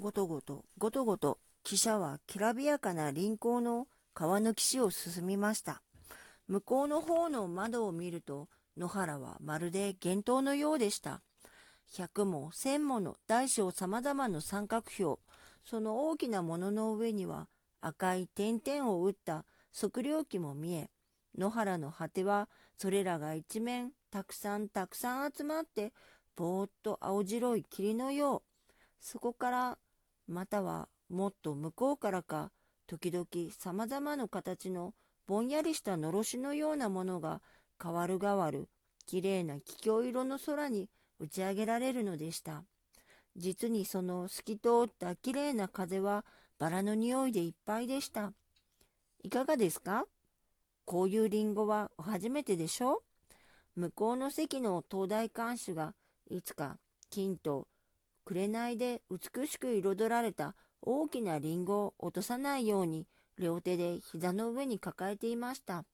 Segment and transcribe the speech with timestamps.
[0.00, 5.82] ごとごと、ごとごと、汽車はきらびやかな輪行の川の岸を進みました。
[6.48, 11.20] 向こうの方の窓を見ると、野原はまるで幻灯のようでした。
[11.92, 15.16] 百も千もの大小様々な三角標、
[15.66, 17.46] その大きなものの上には
[17.82, 19.44] 赤い点々を打った
[19.78, 20.88] 測量機も見え、
[21.36, 22.48] 野原の果ては
[22.78, 25.92] それらが一面たくさんたくさん集まって、
[26.36, 28.42] ぼーっと青白い霧のよう、
[28.98, 29.78] そこから
[30.30, 32.52] またはもっと向こうからか、
[32.86, 33.26] 時々
[33.58, 34.94] 様々な形の
[35.26, 37.42] ぼんやりしたのろしのようなものが
[37.82, 38.68] 変わる変わる、
[39.06, 40.88] きれいな気境色の空に
[41.18, 42.62] 打ち上げられるのでした。
[43.36, 46.24] 実にその透き通ったきれいな風は
[46.58, 48.32] バラの匂いでいっぱいでした。
[49.22, 50.04] いかがですか？
[50.84, 53.02] こういうリンゴは初めてでしょ？
[53.76, 55.94] 向こうの席の東大館主が
[56.28, 56.76] いつか
[57.08, 57.66] 金と
[58.30, 65.84] 紅で美しく彩られた大きなリンゴを落とさないように両手で膝の上に抱えていました。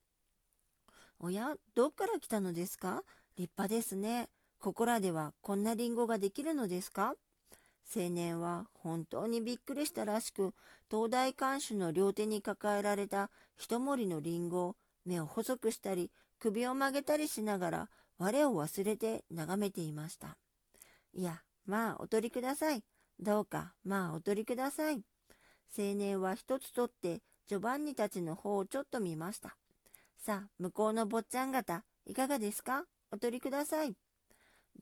[1.18, 3.02] おや、どっから来たのですか？
[3.38, 4.28] 立派ですね。
[4.60, 7.14] ここらではこんなリンゴができるのですか？
[7.96, 10.52] 青年は本当にびっくりしたらしく、
[10.90, 17.88] 東大館主の両手に抱えられた一盛りのリンゴを目を細くしたり、首を曲げたりしながら、
[18.18, 20.36] 我を忘れて眺めていました。
[21.14, 22.82] いや、まあお取りください。
[23.18, 25.02] どうか、まあお取りください。
[25.76, 29.56] 青年は一つ取って、ジョバンニたちの方をちょっと見ました。
[30.18, 32.84] さあ、向こうの坊ちゃん方、いかがですか？
[33.12, 33.94] お取りください。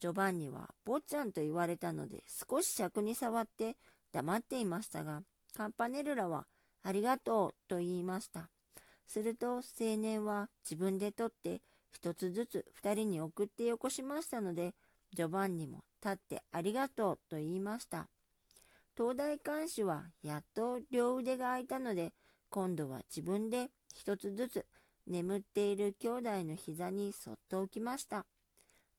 [0.01, 3.77] ジョバンニは坊ちゃんと言われたので少し尺に触って
[4.12, 5.23] 黙っていましたが、
[5.57, 6.47] カンパネルラは
[6.83, 8.49] ありがとうと言いました。
[9.07, 9.62] すると青
[9.97, 11.61] 年は自分で取って
[11.93, 14.75] 一つずつ二人に送ってよこしましたので、
[15.15, 18.08] ジョバンニも立ってありがとうと言いました。
[18.97, 22.12] 東大監視はやっと両腕が空いたので、
[22.50, 24.66] 今度は自分で一つずつ
[25.06, 28.26] 眠っている兄弟の膝にそっと置きました。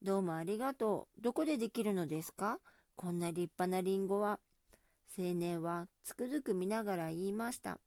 [0.02, 1.22] どうもありがとう。
[1.22, 2.58] どこでできるのですか？
[2.96, 4.38] こんな立派なリンゴは。
[5.18, 7.78] 青年はつくづく見ながら言いました。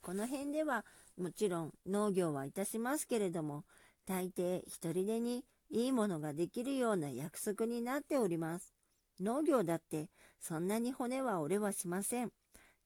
[0.00, 0.84] この辺では
[1.18, 3.64] もちろん農業はいたしますけれども、
[4.06, 8.74] 大抵一人でにいいものができるような約束になっております。
[9.20, 10.08] 農業だって
[10.40, 12.30] そんなに骨は折れはしません。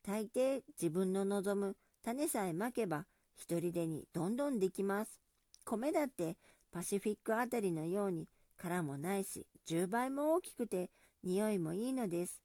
[0.03, 3.07] 大抵自分の望む種さえまけば
[3.37, 5.21] 一人でにどんどんできます。
[5.65, 6.37] 米だって
[6.71, 10.91] パシフィックあたりのように殻もないし10倍も大きくて
[11.23, 12.43] 匂いもいいのです。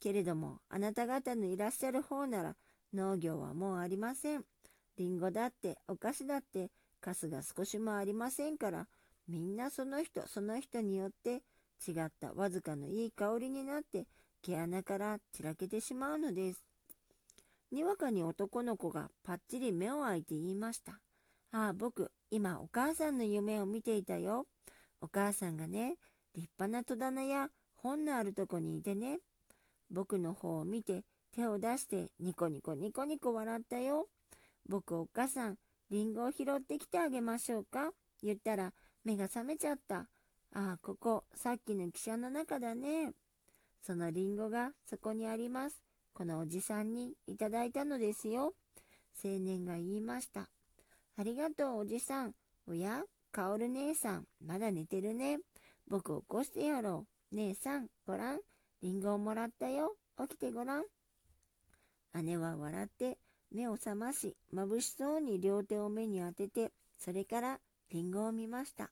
[0.00, 2.56] けれどもあなた方のいらっしゃる方なら
[2.92, 4.44] 農業はもうありません。
[4.96, 8.88] りんごだってお菓子だってカスが少しもありませんから
[9.28, 11.42] みんなその人その人によって
[11.86, 14.06] 違ったわずかのいい香りになって
[14.42, 16.64] 毛穴から散らけてしまうのです。
[17.70, 21.00] にわかに男の子がパッチリ目を開いて言いました。
[21.52, 24.46] ああ、僕、今お母さんの夢を見ていたよ。
[25.00, 25.96] お母さんがね、
[26.34, 29.18] 立派な戸棚や本のあるとこにいてね、
[29.90, 34.08] 僕の方を見て手を出してニコニコニコニコ笑ったよ。
[34.68, 35.56] 僕お母さん、
[35.90, 37.90] リンゴを拾ってきてあげましょうか？
[38.22, 38.72] 言ったら
[39.04, 39.96] 目が覚めちゃった。
[39.96, 40.06] あ
[40.52, 43.12] あ、ここ、さっきの汽車の中だね。
[43.82, 45.82] そのリンゴがそこにあります。
[46.14, 48.54] このおじさんにいただいたのですよ。
[49.24, 50.48] 青年が言いました。
[51.16, 52.34] ありがとう、おじさん。
[52.66, 55.38] おや、カオル姉さん、まだ寝てるね。
[55.88, 57.34] 僕起こしてやろう。
[57.36, 58.40] 姉さん、ごらん。
[58.82, 59.96] リンゴをもらったよ。
[60.18, 60.84] 起きてごらん。
[62.22, 63.18] 姉は笑って
[63.50, 67.60] 目を覚まし、眩しそうに両手を目に当てて、それから
[67.90, 68.90] リンゴを見ました。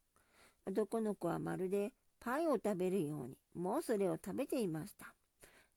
[0.64, 5.14] 男の子はまるでパイを食べるように、もうそれを食べていました。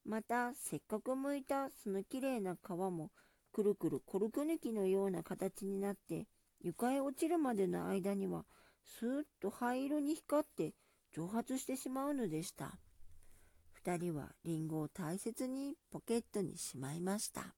[0.05, 3.11] また、せっかく剥いたそのきれいな皮も、
[3.51, 6.27] くるくるコルク抜きのような形になって、
[6.61, 8.45] 床へ落ちるまでの間には、
[8.85, 10.73] スーッと灰色に光って
[11.11, 12.79] 蒸発してしまうのでした。
[13.73, 17.55] 二人はリンゴを大切にポケットにしまいました。